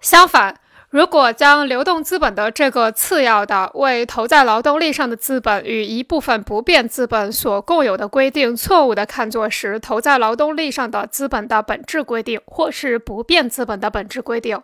[0.00, 0.54] 相反，
[0.90, 14.58] 如果将流动资本的这个次要的为投在劳动力上的资本与一部分不变资本所共有的规定错误的看作是投在劳动力上的资本的本质规定，或是不变资本的本质规定，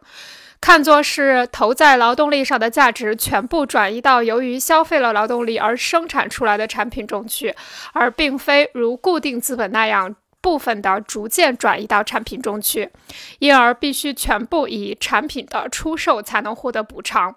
[0.60, 7.54] 看作是投在劳动力上的价值全部转移到由于消费了劳动力而生产出来的产品中去，
[7.92, 10.14] 而并非如固定资本那样。
[10.44, 12.90] 部分的逐渐转移到产品中去，
[13.38, 17.34] 因而必须全部以产品的出售才能获得补偿。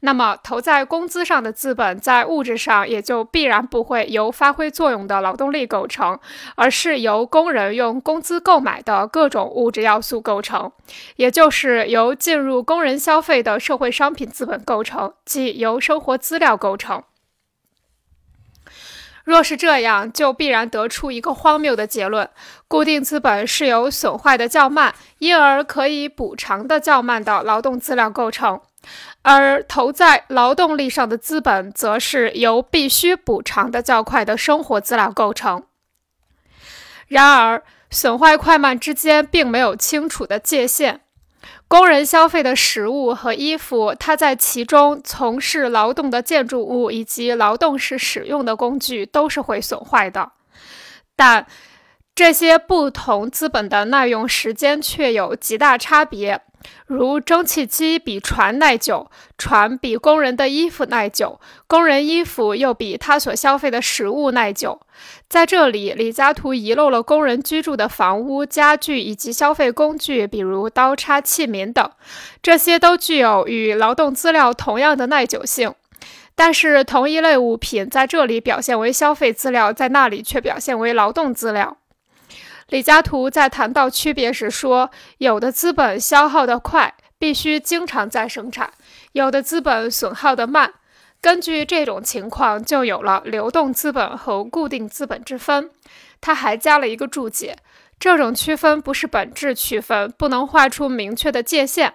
[0.00, 6.18] 那么，投在工资上的资本在物质上也就必然不会由发挥作用的劳动力构成，
[6.54, 10.72] 而是由工人用工资购买的各种物质要素构成，
[11.16, 17.02] 也就是由进入工人消费的社会商品资本构成，即由生活资料构成。
[19.28, 22.30] 若是这样，就必然得出一个荒谬的结论：
[22.66, 28.60] 固定资本是由损坏的较慢，因而可以补偿的较慢的劳动资料构成；
[29.20, 35.64] 而投在劳动力上的资本，则是由必须补偿的较快的生活资料构成。
[37.06, 41.02] 然而，损坏快慢之间并没有清楚的界限。
[41.68, 50.32] 工人消费的食物和衣服，他在其中从事劳动的建筑物以及劳动时使用的工具都是会损坏的，
[51.14, 51.46] 但
[52.14, 56.40] 这些不同资本的耐用时间却有极大差别。
[56.86, 64.80] 如蒸汽机比船耐久，船比工人的衣服耐久，工人衣服又比他所消费的食物耐久。
[65.28, 71.90] 在这里，李嘉图遗漏了工人居住的房屋、家具以及消费工具，比如刀叉、器皿等，
[72.42, 75.74] 这些都具有与劳动资料同样的耐久性。
[76.34, 81.76] 但是，同一类物品在这里表现为消费资料，在那里却表现为劳动资料。
[82.68, 88.68] 李嘉图在谈到区别时说：“有的资本消耗得快，必须经常再生产；
[89.12, 90.74] 有的资本损耗得慢。
[91.22, 95.70] 根据这种情况，就有了流动资本和固定资本之分。”
[96.20, 97.56] 他还加了一个注解
[97.98, 101.94] ：“这种区分不是本质区分，不能画出明确的界限。”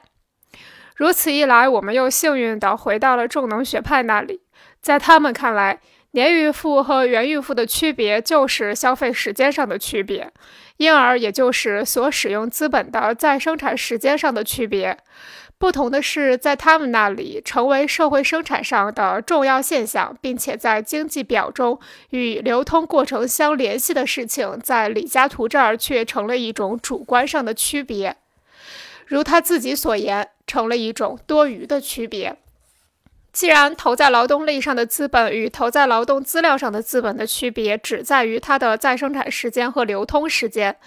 [0.97, 4.41] 如此一来，我们又幸运地回到了重能学派那里，
[4.81, 5.81] 在他们看来。
[6.13, 10.31] 年预付和原预付的区别就是消费时间上的区别，
[10.77, 14.97] 因而也就是所使用资本的再生产时间上的区别。
[15.57, 21.79] 不同的是，在他们那里成为社会生产上的重要现象，并且在经济表中
[22.11, 28.17] 与流通过程相联系的事情，在李嘉图这儿却成了一种主观上的区别，
[29.07, 32.35] 如他自己所言，成了一种多余的区别。
[33.33, 40.77] 既然投在劳动力上的资本与投在劳动资料上的资本的区别只在于它的再生产时间和流通时间，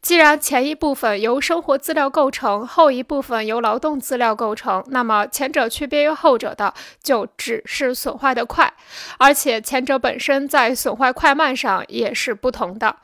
[0.00, 6.72] 既然前一部分由生活资料构成，后一部分由劳动资料构成，那么前者区别于后者的
[7.02, 8.72] 就只是损坏的快，
[9.18, 12.94] 而且前者本身在损坏快慢上也是不同的。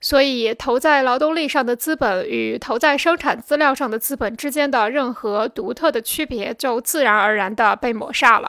[0.00, 8.43] 所以，投在劳动力上的资本与投在生产资料上的资本之间的任何独特的区别，就自然而然地被抹杀了。